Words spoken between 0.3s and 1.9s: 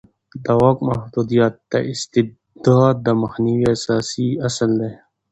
د واک محدودیت د